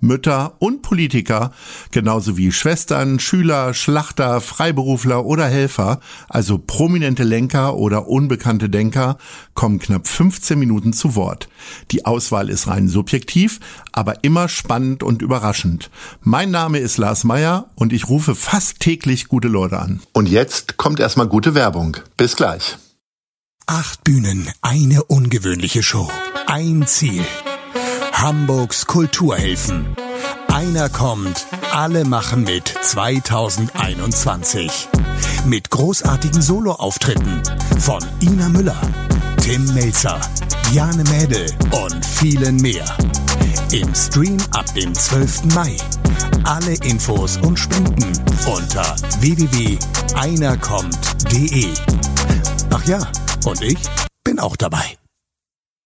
[0.00, 1.52] Mütter und Politiker,
[1.90, 9.18] genauso wie Schwestern, Schüler, Schlachter, Freiberufler oder Helfer, also prominente Lenker oder unbekannte Denker,
[9.54, 11.48] kommen knapp 15 Minuten zu Wort.
[11.90, 13.60] Die Auswahl ist rein subjektiv,
[13.92, 15.90] aber immer spannend und überraschend.
[16.22, 20.00] Mein Name ist Lars Meyer und ich rufe fast täglich gute Leute an.
[20.12, 21.96] Und jetzt kommt erstmal gute Werbung.
[22.16, 22.78] Bis gleich.
[23.66, 26.10] Acht Bühnen, eine ungewöhnliche Show.
[26.46, 27.24] Ein Ziel.
[28.20, 29.96] Hamburgs Kulturhilfen.
[30.48, 34.88] Einer kommt, alle machen mit 2021.
[35.46, 37.42] Mit großartigen Soloauftritten
[37.78, 38.78] von Ina Müller,
[39.42, 40.20] Tim Melzer,
[40.70, 42.84] Jane Mädel und vielen mehr.
[43.72, 45.54] Im Stream ab dem 12.
[45.54, 45.78] Mai.
[46.44, 48.12] Alle Infos und Spenden
[48.54, 48.84] unter
[49.20, 51.68] www.einerkommt.de.
[52.68, 52.98] Ach ja,
[53.46, 53.78] und ich
[54.24, 54.98] bin auch dabei.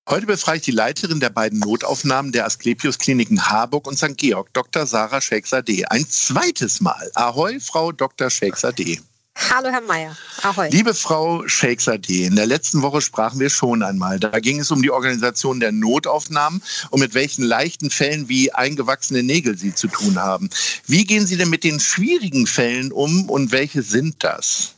[0.06, 4.18] Heute befrage ich die Leiterin der beiden Notaufnahmen der Asklepios Kliniken Harburg und St.
[4.18, 4.86] Georg, Dr.
[4.86, 5.86] Sarah Sheksadeh.
[5.86, 7.10] Ein zweites Mal.
[7.14, 8.28] Ahoi, Frau Dr.
[8.28, 9.00] Sheksadeh.
[9.48, 10.14] Hallo, Herr Mayer.
[10.42, 10.68] Ahoi.
[10.68, 14.20] Liebe Frau Sheksadeh, in der letzten Woche sprachen wir schon einmal.
[14.20, 19.22] Da ging es um die Organisation der Notaufnahmen und mit welchen leichten Fällen wie eingewachsene
[19.22, 20.50] Nägel Sie zu tun haben.
[20.86, 24.74] Wie gehen Sie denn mit den schwierigen Fällen um und welche sind das?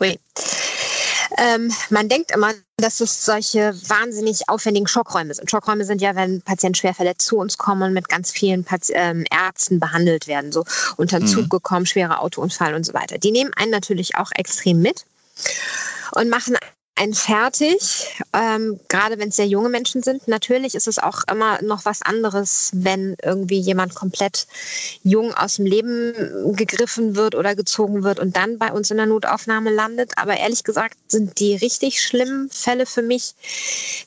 [0.00, 0.16] Ui.
[1.38, 5.50] Ähm, man denkt immer, dass es solche wahnsinnig aufwendigen Schockräume sind.
[5.50, 8.92] Schockräume sind ja, wenn Patienten schwer verletzt zu uns kommen und mit ganz vielen Pati
[8.94, 10.64] ähm, Ärzten behandelt werden, so
[10.96, 11.48] unter den Zug mhm.
[11.48, 13.18] gekommen, schwerer Autounfall und so weiter.
[13.18, 15.04] Die nehmen einen natürlich auch extrem mit
[16.12, 16.56] und machen
[17.00, 20.28] ein fertig, ähm, gerade wenn es sehr junge Menschen sind.
[20.28, 24.46] Natürlich ist es auch immer noch was anderes, wenn irgendwie jemand komplett
[25.02, 26.12] jung aus dem Leben
[26.56, 30.12] gegriffen wird oder gezogen wird und dann bei uns in der Notaufnahme landet.
[30.16, 33.34] Aber ehrlich gesagt sind die richtig schlimmen Fälle für mich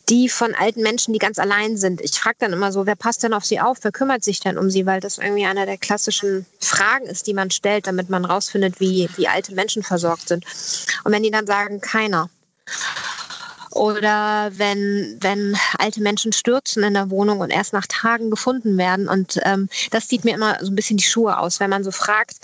[0.10, 2.00] die von alten Menschen, die ganz allein sind.
[2.00, 3.80] Ich frage dann immer so, wer passt denn auf sie auf?
[3.82, 4.86] Wer kümmert sich denn um sie?
[4.86, 9.10] Weil das irgendwie einer der klassischen Fragen ist, die man stellt, damit man rausfindet, wie,
[9.16, 10.46] wie alte Menschen versorgt sind.
[11.04, 12.30] Und wenn die dann sagen, keiner,
[13.72, 19.08] oder wenn, wenn alte Menschen stürzen in der Wohnung und erst nach Tagen gefunden werden.
[19.08, 21.92] Und ähm, das zieht mir immer so ein bisschen die Schuhe aus, wenn man so
[21.92, 22.38] fragt,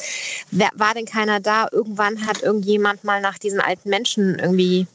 [0.52, 1.68] wer, war denn keiner da?
[1.72, 4.88] Irgendwann hat irgendjemand mal nach diesen alten Menschen irgendwie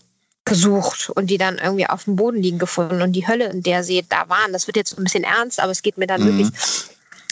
[0.45, 3.83] gesucht und die dann irgendwie auf dem Boden liegen gefunden und die Hölle, in der
[3.83, 4.53] sie da waren.
[4.53, 6.39] Das wird jetzt ein bisschen ernst, aber es geht mir dann mhm.
[6.39, 6.49] wirklich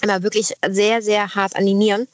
[0.02, 2.08] immer wirklich sehr, sehr hart an die Nieren,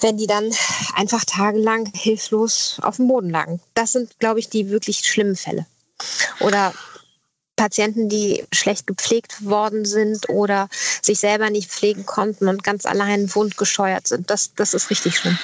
[0.00, 0.50] wenn die dann
[0.94, 3.60] einfach tagelang hilflos auf dem Boden lagen.
[3.74, 5.66] Das sind, glaube ich, die wirklich schlimmen Fälle.
[6.40, 6.72] Oder
[7.56, 10.68] Patienten, die schlecht gepflegt worden sind oder
[11.02, 14.30] sich selber nicht pflegen konnten und ganz allein wundgescheuert sind.
[14.30, 15.38] Das, das ist richtig schlimm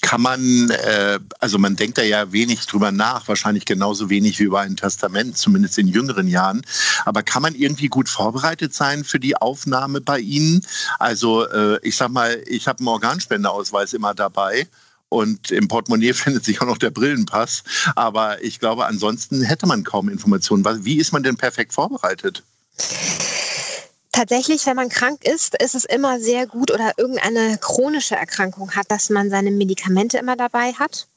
[0.00, 4.44] kann man, äh, also man denkt da ja wenig drüber nach, wahrscheinlich genauso wenig wie
[4.44, 6.62] über ein Testament, zumindest in jüngeren Jahren.
[7.04, 10.64] Aber kann man irgendwie gut vorbereitet sein für die Aufnahme bei Ihnen?
[10.98, 14.66] Also äh, ich sag mal, ich habe einen Organspendeausweis immer dabei.
[15.08, 17.64] Und im Portemonnaie findet sich auch noch der Brillenpass.
[17.94, 20.64] Aber ich glaube, ansonsten hätte man kaum Informationen.
[20.84, 22.42] Wie ist man denn perfekt vorbereitet?
[24.12, 28.90] Tatsächlich, wenn man krank ist, ist es immer sehr gut oder irgendeine chronische Erkrankung hat,
[28.90, 31.08] dass man seine Medikamente immer dabei hat.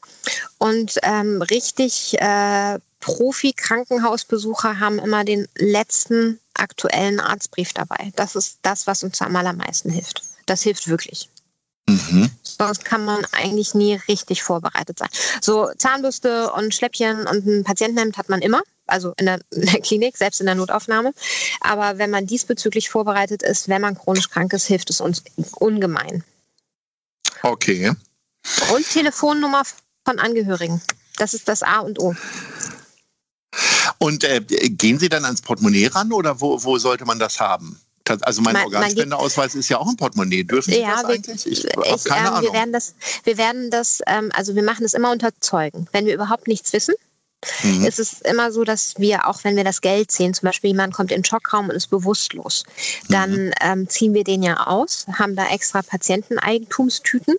[0.59, 8.13] Und ähm, richtig äh, Profi-Krankenhausbesucher haben immer den letzten aktuellen Arztbrief dabei.
[8.16, 10.23] Das ist das, was uns am allermeisten hilft.
[10.45, 11.29] Das hilft wirklich.
[11.88, 12.31] Mhm.
[12.41, 15.09] Sonst kann man eigentlich nie richtig vorbereitet sein.
[15.41, 19.81] So Zahnbürste und Schläppchen und ein Patientenhemd hat man immer also in der, in der,
[19.81, 21.13] Klinik, selbst in der Notaufnahme.
[21.62, 25.23] Aber wenn man diesbezüglich vorbereitet ist, wenn man chronisch krank ist, hilft es uns
[25.56, 26.23] ungemein.
[27.41, 27.94] Okay.
[28.74, 29.63] Und Telefonnummer
[30.06, 30.81] von Angehörigen.
[31.18, 32.15] Das ist das A und O.
[33.98, 37.80] Und äh, gehen Sie dann ans Portemonnaie ran oder wo, wo sollte man das haben?
[38.21, 40.44] Also mein man, Organspendeausweis ist ja auch ein Portemonnaie.
[40.44, 41.45] Dürfen Sie ja, das eigentlich?
[41.48, 42.44] Ich, ich habe keine ähm, Ahnung.
[42.44, 42.94] Wir werden das,
[43.24, 45.88] wir werden das ähm, also wir machen es immer unter Zeugen.
[45.92, 46.94] Wenn wir überhaupt nichts wissen,
[47.63, 47.86] mhm.
[47.86, 50.94] ist es immer so, dass wir, auch wenn wir das Geld sehen, zum Beispiel jemand
[50.94, 52.63] kommt in den Schockraum und ist bewusstlos,
[53.09, 53.53] dann mhm.
[53.62, 57.36] ähm, ziehen wir den ja aus, haben da extra Patienteneigentumstüten.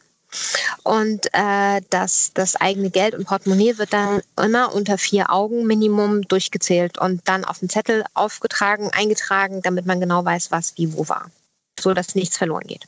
[0.82, 6.22] Und äh, das, das eigene Geld und Portemonnaie wird dann immer unter vier Augen Minimum
[6.22, 11.08] durchgezählt und dann auf den Zettel aufgetragen, eingetragen, damit man genau weiß, was wie wo
[11.08, 11.30] war.
[11.80, 12.86] So dass nichts verloren geht.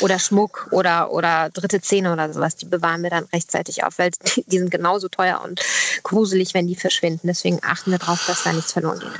[0.00, 4.10] Oder Schmuck oder, oder dritte Zähne oder sowas, die bewahren wir dann rechtzeitig auf, weil
[4.46, 5.60] die, sind genauso teuer und
[6.02, 7.26] gruselig, wenn die verschwinden.
[7.26, 9.10] Deswegen achten wir darauf, dass da nichts verloren geht.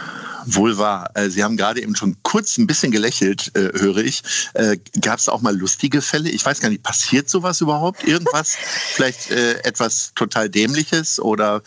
[0.46, 1.10] Wohl wahr.
[1.14, 4.22] Äh, Sie haben gerade eben schon kurz ein bisschen gelächelt, äh, höre ich.
[4.54, 6.30] Äh, Gab es auch mal lustige Fälle?
[6.30, 8.04] Ich weiß gar nicht, passiert sowas überhaupt?
[8.04, 8.56] Irgendwas?
[8.94, 11.20] Vielleicht äh, etwas total Dämliches?
[11.20, 11.62] Oder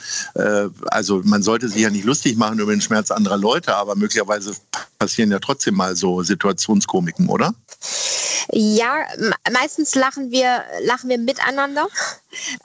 [0.86, 4.56] also man sollte sich ja nicht lustig machen über den Schmerz anderer Leute, aber möglicherweise
[4.98, 7.54] passieren ja trotzdem mal so Situationskomiken, oder?
[8.52, 9.06] Ja,
[9.52, 11.88] meistens lachen wir, lachen wir miteinander.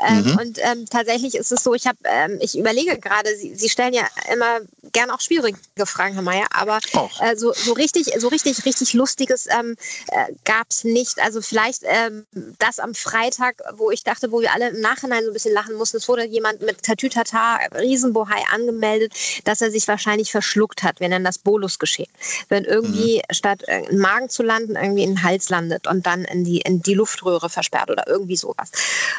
[0.07, 0.39] Ähm, mhm.
[0.39, 3.95] Und ähm, tatsächlich ist es so, ich habe, ähm, ich überlege gerade, Sie, Sie, stellen
[3.95, 4.61] ja immer
[4.93, 6.79] gerne auch schwierige Fragen, Herr Mayer, aber
[7.21, 9.77] äh, so, so richtig, so richtig, richtig Lustiges ähm,
[10.09, 11.21] äh, gab es nicht.
[11.21, 12.27] Also vielleicht ähm,
[12.59, 15.75] das am Freitag, wo ich dachte, wo wir alle im Nachhinein so ein bisschen lachen
[15.75, 19.13] mussten, es wurde jemand mit Tatütata, Riesenbohai angemeldet,
[19.45, 21.01] dass er sich wahrscheinlich verschluckt hat.
[21.01, 22.11] Wir nennen das Bolusgeschehen.
[22.49, 23.35] Wenn irgendwie mhm.
[23.35, 26.59] statt äh, im Magen zu landen, irgendwie in den Hals landet und dann in die,
[26.59, 28.71] in die Luftröhre versperrt oder irgendwie sowas.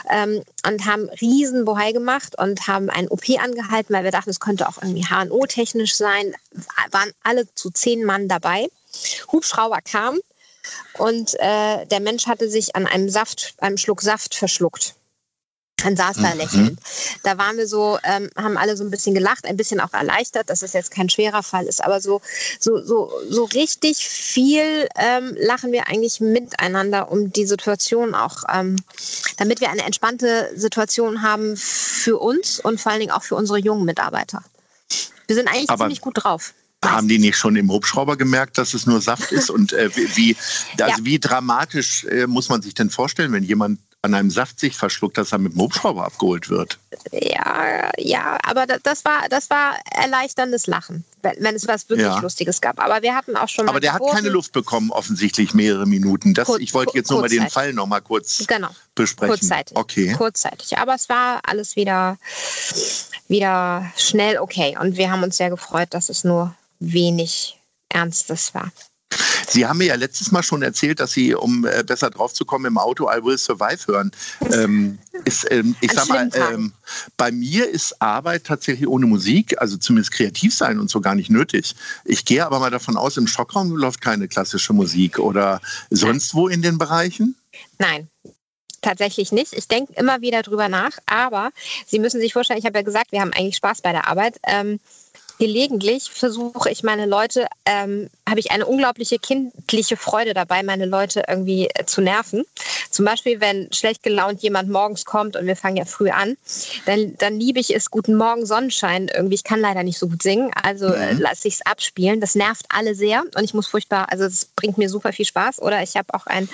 [0.09, 4.39] Ähm, und haben riesen Bohai gemacht und haben ein OP angehalten, weil wir dachten, es
[4.39, 6.35] könnte auch irgendwie HNO-technisch sein.
[6.91, 8.67] Waren alle zu zehn Mann dabei.
[9.31, 10.19] Hubschrauber kam
[10.97, 14.95] und äh, der Mensch hatte sich an einem Saft, einem Schluck Saft verschluckt.
[15.83, 16.37] Dann saß da mhm.
[16.37, 16.79] lächelnd.
[17.23, 20.49] Da waren wir so, ähm, haben alle so ein bisschen gelacht, ein bisschen auch erleichtert,
[20.49, 21.83] dass es jetzt kein schwerer Fall ist.
[21.83, 22.21] Aber so,
[22.59, 28.75] so, so, so richtig viel ähm, lachen wir eigentlich miteinander, um die Situation auch, ähm,
[29.37, 33.59] damit wir eine entspannte Situation haben für uns und vor allen Dingen auch für unsere
[33.59, 34.43] jungen Mitarbeiter.
[35.27, 36.53] Wir sind eigentlich Aber ziemlich gut drauf.
[36.83, 39.49] Haben die nicht schon im Hubschrauber gemerkt, dass es nur Saft ist?
[39.49, 40.35] Und äh, wie,
[40.79, 41.05] also ja.
[41.05, 45.17] wie dramatisch äh, muss man sich denn vorstellen, wenn jemand an einem Saft sich verschluckt,
[45.17, 46.79] dass er mit dem Hubschrauber abgeholt wird.
[47.11, 52.19] Ja, ja, aber das war, das war erleichterndes Lachen, wenn, wenn es was wirklich ja.
[52.19, 52.79] Lustiges gab.
[52.79, 56.33] Aber wir hatten auch schon Aber der hat keine Luft bekommen, offensichtlich mehrere Minuten.
[56.33, 58.69] Das, Kur ich wollte jetzt nur mal den Fall noch mal kurz genau.
[58.95, 59.35] besprechen.
[59.35, 59.77] Kurzzeitig.
[59.77, 60.13] Okay.
[60.13, 60.77] Kurzzeitig.
[60.77, 62.17] Aber es war alles wieder,
[63.27, 64.77] wieder schnell okay.
[64.79, 67.59] Und wir haben uns sehr gefreut, dass es nur wenig
[67.89, 68.71] Ernstes war.
[69.47, 72.45] Sie haben mir ja letztes Mal schon erzählt, dass Sie, um äh, besser drauf zu
[72.45, 74.11] kommen, im Auto I Will Survive hören.
[74.51, 76.73] Ähm, ist, ähm, ich sag mal, ähm,
[77.17, 81.29] bei mir ist Arbeit tatsächlich ohne Musik, also zumindest kreativ sein und so gar nicht
[81.29, 81.75] nötig.
[82.05, 86.47] Ich gehe aber mal davon aus, im Schockraum läuft keine klassische Musik oder sonst wo
[86.47, 87.35] in den Bereichen?
[87.79, 88.07] Nein,
[88.81, 89.53] tatsächlich nicht.
[89.53, 91.51] Ich denke immer wieder drüber nach, aber
[91.87, 94.39] Sie müssen sich vorstellen, ich habe ja gesagt, wir haben eigentlich Spaß bei der Arbeit.
[94.43, 94.79] Ähm,
[95.39, 101.23] gelegentlich versuche ich meine Leute, ähm, habe ich eine unglaubliche kindliche Freude dabei, meine Leute
[101.27, 102.45] irgendwie äh, zu nerven.
[102.91, 106.37] Zum Beispiel, wenn schlecht gelaunt jemand morgens kommt und wir fangen ja früh an,
[106.85, 109.35] dann, dann liebe ich es, Guten Morgen Sonnenschein irgendwie.
[109.35, 111.21] Ich kann leider nicht so gut singen, also äh, mhm.
[111.21, 112.19] lasse ich es abspielen.
[112.19, 115.61] Das nervt alle sehr und ich muss furchtbar, also es bringt mir super viel Spaß.
[115.61, 116.49] Oder ich habe auch einen,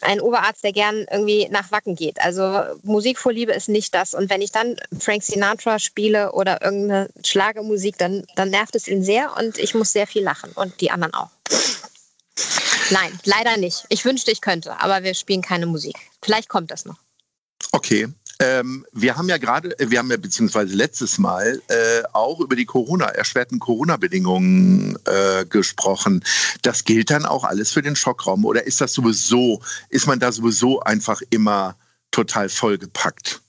[0.00, 2.20] einen Oberarzt, der gern irgendwie nach Wacken geht.
[2.22, 4.14] Also Musikvorliebe ist nicht das.
[4.14, 9.02] Und wenn ich dann Frank Sinatra spiele oder irgendeine Schlagermusik, dann dann, nervt es ihn
[9.02, 11.30] sehr und ich muss sehr viel lachen und die anderen auch.
[12.90, 13.84] Nein, leider nicht.
[13.88, 15.96] Ich wünschte, ich könnte, aber wir spielen keine Musik.
[16.22, 16.98] Vielleicht kommt das noch.
[17.72, 18.08] Okay.
[18.38, 22.56] Ähm, wir haben ja gerade, äh, wir haben ja beziehungsweise letztes Mal äh, auch über
[22.56, 26.24] die Corona, erschwerten Corona-Bedingungen äh, gesprochen.
[26.62, 29.60] Das gilt dann auch alles für den Schockraum oder ist das sowieso,
[29.90, 31.76] ist man da sowieso einfach immer
[32.10, 33.42] total vollgepackt?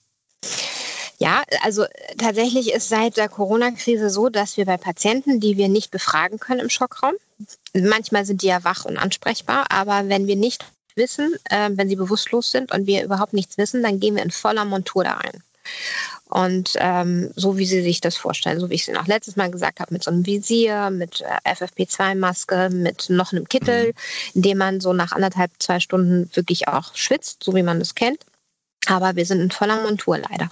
[1.23, 1.85] Ja, also
[2.17, 6.59] tatsächlich ist seit der Corona-Krise so, dass wir bei Patienten, die wir nicht befragen können
[6.59, 7.13] im Schockraum,
[7.73, 10.65] manchmal sind die ja wach und ansprechbar, aber wenn wir nicht
[10.95, 14.31] wissen, äh, wenn sie bewusstlos sind und wir überhaupt nichts wissen, dann gehen wir in
[14.31, 15.41] voller Montur da rein.
[16.25, 19.37] Und ähm, so wie Sie sich das vorstellen, so wie ich es Ihnen auch letztes
[19.37, 23.93] Mal gesagt habe, mit so einem Visier, mit äh, FFP2-Maske, mit noch einem Kittel,
[24.33, 27.95] in dem man so nach anderthalb, zwei Stunden wirklich auch schwitzt, so wie man das
[27.95, 28.25] kennt.
[28.87, 30.49] Aber wir sind in voller Montur leider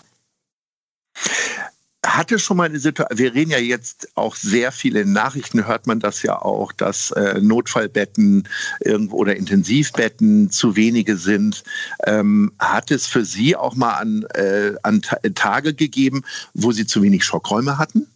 [2.06, 5.86] hatte schon mal eine Situation, wir reden ja jetzt auch sehr viel in Nachrichten, hört
[5.86, 8.48] man das ja auch, dass äh, Notfallbetten
[8.80, 11.64] irgendwo oder Intensivbetten zu wenige sind.
[12.06, 15.02] Ähm, hat es für Sie auch mal an, äh, an
[15.36, 18.08] Tage gegeben, wo Sie zu wenig Schockräume hatten?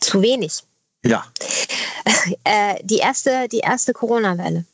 [0.00, 0.62] Zu wenig.
[1.04, 1.24] Ja.
[2.44, 4.64] Äh, die erste, die erste Corona-Welle.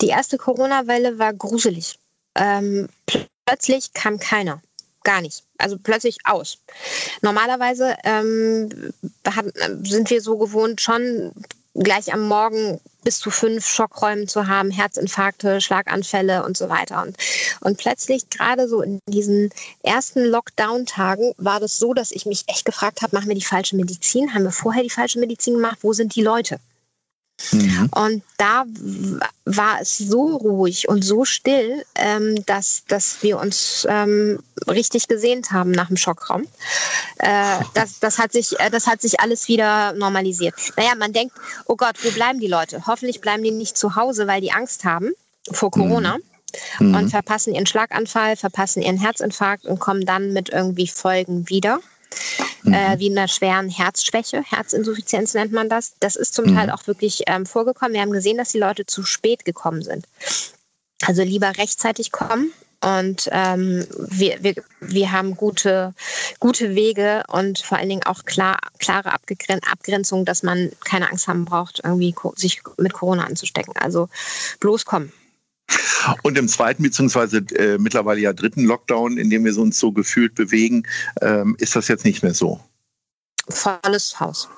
[0.00, 1.98] Die erste Corona-Welle war gruselig.
[2.34, 2.88] Ähm,
[3.44, 4.62] plötzlich kam keiner
[5.04, 5.44] gar nicht.
[5.58, 6.58] Also plötzlich aus.
[7.22, 8.92] Normalerweise ähm,
[9.82, 11.32] sind wir so gewohnt, schon
[11.74, 17.02] gleich am Morgen bis zu fünf Schockräumen zu haben, Herzinfarkte, Schlaganfälle und so weiter.
[17.02, 17.16] Und,
[17.60, 19.50] und plötzlich, gerade so in diesen
[19.82, 23.76] ersten Lockdown-Tagen, war das so, dass ich mich echt gefragt habe, machen wir die falsche
[23.76, 24.34] Medizin?
[24.34, 25.78] Haben wir vorher die falsche Medizin gemacht?
[25.82, 26.58] Wo sind die Leute?
[27.52, 27.90] Mhm.
[27.94, 28.64] Und da
[29.44, 35.50] war es so ruhig und so still, ähm, dass, dass wir uns ähm, richtig gesehnt
[35.50, 36.46] haben nach dem Schockraum.
[37.18, 40.54] Äh, das, das, hat sich, äh, das hat sich alles wieder normalisiert.
[40.76, 41.34] Naja, man denkt,
[41.66, 42.86] oh Gott, wo bleiben die Leute?
[42.86, 45.12] Hoffentlich bleiben die nicht zu Hause, weil die Angst haben
[45.50, 46.18] vor Corona.
[46.78, 46.94] Mhm.
[46.94, 51.80] Und verpassen ihren Schlaganfall, verpassen ihren Herzinfarkt und kommen dann mit irgendwie Folgen wieder
[52.62, 52.72] mhm.
[52.72, 55.94] äh, wie einer schweren Herzschwäche, Herzinsuffizienz nennt man das.
[56.00, 56.56] Das ist zum mhm.
[56.56, 57.94] Teil auch wirklich ähm, vorgekommen.
[57.94, 60.06] Wir haben gesehen, dass die Leute zu spät gekommen sind.
[61.02, 62.52] Also lieber rechtzeitig kommen.
[62.84, 65.94] Und ähm, wir, wir, wir haben gute,
[66.38, 71.26] gute Wege und vor allen Dingen auch klar, klare Abgegren Abgrenzung, dass man keine Angst
[71.26, 73.74] haben braucht, irgendwie sich mit Corona anzustecken.
[73.78, 74.10] Also
[74.60, 75.12] bloß kommen.
[76.22, 80.34] Und im zweiten beziehungsweise äh, mittlerweile ja dritten Lockdown, in dem wir uns so gefühlt
[80.34, 80.86] bewegen,
[81.20, 82.60] ähm, ist das jetzt nicht mehr so.
[83.48, 84.48] Volles Haus.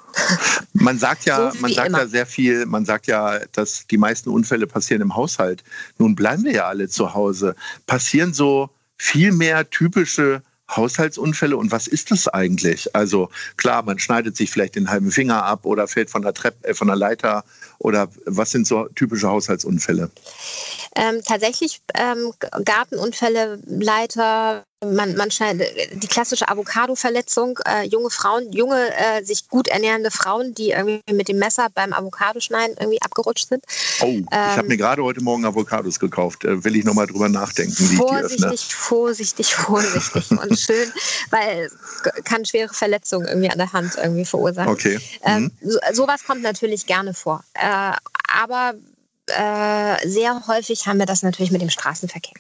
[0.73, 1.99] Man sagt ja, so man sagt immer.
[2.01, 5.63] ja sehr viel, man sagt ja, dass die meisten Unfälle passieren im Haushalt.
[5.99, 7.55] Nun bleiben wir ja alle zu Hause.
[7.87, 12.95] Passieren so viel mehr typische Haushaltsunfälle und was ist das eigentlich?
[12.95, 16.69] Also klar, man schneidet sich vielleicht den halben Finger ab oder fällt von der Treppe,
[16.69, 17.45] äh, von der Leiter
[17.79, 20.11] oder was sind so typische Haushaltsunfälle?
[20.97, 22.33] Ähm, tatsächlich ähm,
[22.65, 25.69] Gartenunfälle, Leiter, man, man schneidet,
[26.03, 31.29] die klassische Avocado-Verletzung, äh, junge Frauen, junge, äh, sich gut ernährende Frauen, die irgendwie mit
[31.29, 33.65] dem Messer beim Avocado-Schneiden irgendwie abgerutscht sind.
[34.01, 36.45] Oh, ähm, ich habe mir gerade heute Morgen Avocados gekauft.
[36.45, 40.93] Äh, will ich nochmal drüber nachdenken, wie vorsichtig, ich die Vorsichtig, vorsichtig, vorsichtig und schön,
[41.31, 44.71] weil es kann schwere Verletzungen irgendwie an der Hand irgendwie verursachen.
[44.71, 44.99] Okay.
[45.25, 45.71] Ähm, mhm.
[45.71, 47.43] So, sowas kommt natürlich gerne vor.
[47.55, 47.93] Äh,
[48.31, 48.75] aber
[49.29, 52.35] äh, sehr häufig haben wir das natürlich mit dem Straßenverkehr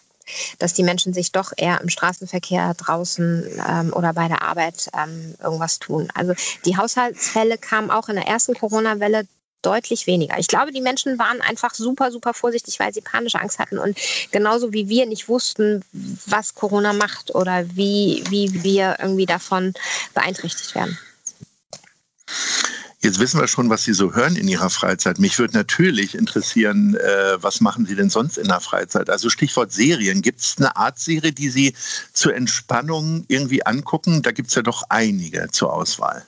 [0.59, 5.35] dass die Menschen sich doch eher im Straßenverkehr draußen ähm, oder bei der Arbeit ähm,
[5.43, 6.09] irgendwas tun.
[6.15, 9.27] Also die Haushaltsfälle kamen auch in der ersten Corona-Welle
[9.63, 10.39] deutlich weniger.
[10.39, 13.99] Ich glaube, die Menschen waren einfach super, super vorsichtig, weil sie panische Angst hatten und
[14.31, 19.75] genauso wie wir nicht wussten, was Corona macht oder wie, wie wir irgendwie davon
[20.15, 20.97] beeinträchtigt werden.
[23.07, 25.21] Jetzt wissen wir schon, was Sie so hören in Ihrer Freizeit.
[25.21, 29.11] Mich würde natürlich interessieren, äh, was machen Sie denn sonst in der Freizeit?
[29.11, 30.23] Also Stichwort Serien.
[30.23, 31.73] Gibt es eine Art Serie, die Sie
[32.13, 34.23] zur Entspannung irgendwie angucken?
[34.23, 36.27] Da gibt es ja doch einige zur Auswahl.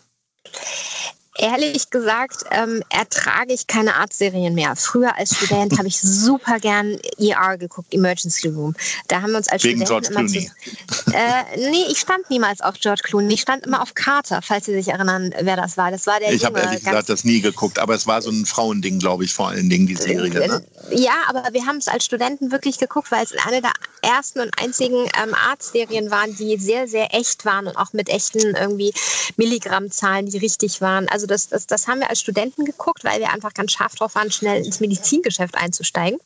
[1.38, 4.75] Ehrlich gesagt ähm, ertrage ich keine Arztserien mehr.
[4.75, 8.75] Früher als Student habe ich super gern ER geguckt, Emergency Room.
[9.07, 10.50] Da haben wir uns als Wegen Studenten George Clooney.
[10.88, 13.35] Zu, äh, nee, ich stand niemals auf George Clooney.
[13.35, 15.92] Ich stand immer auf Carter, falls Sie sich erinnern, wer das war.
[15.92, 18.45] Das war der Ich habe ehrlich gesagt das nie geguckt, aber es war so ein
[18.45, 20.49] Frauending, glaube ich, vor allen Dingen, die Serie.
[20.49, 20.64] Ne?
[20.90, 24.50] Ja, aber wir haben es als Studenten wirklich geguckt, weil es eine der ersten und
[24.61, 28.92] einzigen ähm, Arztserien waren, die sehr, sehr echt waren und auch mit echten irgendwie
[29.37, 31.09] Milligrammzahlen, die richtig waren.
[31.09, 34.14] Also das, das, das haben wir als Studenten geguckt, weil wir einfach ganz scharf drauf
[34.14, 36.18] waren, schnell ins Medizingeschäft einzusteigen.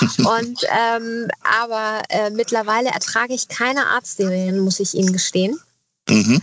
[0.18, 1.28] Und ähm,
[1.62, 5.58] aber äh, mittlerweile ertrage ich keine Arztserien, muss ich Ihnen gestehen.
[6.08, 6.40] Mhm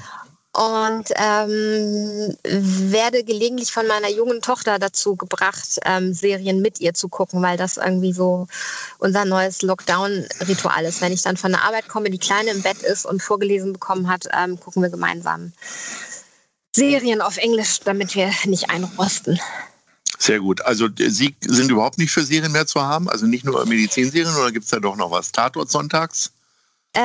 [0.55, 7.09] und ähm, werde gelegentlich von meiner jungen Tochter dazu gebracht, ähm, Serien mit ihr zu
[7.09, 8.47] gucken, weil das irgendwie so
[8.97, 11.01] unser neues Lockdown-Ritual ist.
[11.01, 14.07] Wenn ich dann von der Arbeit komme, die Kleine im Bett ist und vorgelesen bekommen
[14.07, 15.51] hat, ähm, gucken wir gemeinsam
[16.75, 19.39] Serien auf Englisch, damit wir nicht einrosten.
[20.19, 20.61] Sehr gut.
[20.61, 23.09] Also Sie sind überhaupt nicht für Serien mehr zu haben?
[23.09, 25.31] Also nicht nur Medizinserien oder gibt es da doch noch was?
[25.31, 26.31] Tatort sonntags?
[26.95, 27.01] Äh,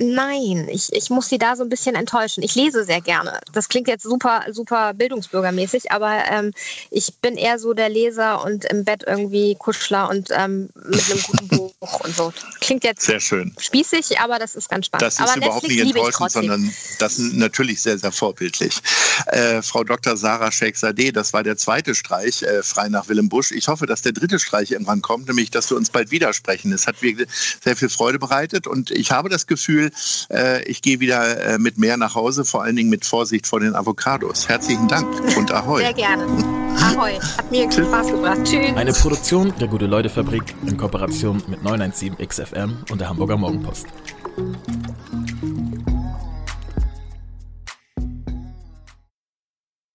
[0.00, 2.44] nein, ich, ich muss Sie da so ein bisschen enttäuschen.
[2.44, 3.40] Ich lese sehr gerne.
[3.52, 6.52] Das klingt jetzt super, super bildungsbürgermäßig, aber ähm,
[6.92, 11.20] ich bin eher so der Leser und im Bett irgendwie Kuschler und ähm, mit einem
[11.20, 11.48] guten
[11.80, 12.32] Buch und so.
[12.60, 13.52] Klingt jetzt sehr schön.
[13.58, 15.02] spießig, aber das ist ganz spannend.
[15.02, 18.80] Das ist aber überhaupt Netflix nicht enttäuschend, sondern das ist natürlich sehr, sehr vorbildlich.
[19.26, 20.16] Äh, Frau Dr.
[20.16, 23.50] Sarah Sheikh-Sadeh, das war der zweite Streich, äh, frei nach Willem Busch.
[23.50, 26.72] Ich hoffe, dass der dritte Streich irgendwann kommt, nämlich, dass wir uns bald widersprechen.
[26.72, 27.28] Es hat wirklich
[27.64, 28.66] sehr viel Freude bereitet.
[28.66, 29.90] Und ich habe das Gefühl,
[30.30, 33.60] äh, ich gehe wieder äh, mit mehr nach Hause, vor allen Dingen mit Vorsicht vor
[33.60, 34.48] den Avocados.
[34.48, 35.06] Herzlichen Dank
[35.36, 35.80] und Ahoi.
[35.80, 36.24] Sehr gerne.
[36.80, 37.18] Ahoi.
[37.18, 38.40] Hat mir Spaß gebracht.
[38.44, 38.76] Tschüss.
[38.76, 43.86] Eine Produktion der Gute-Leute-Fabrik in Kooperation mit 917XFM und der Hamburger Morgenpost.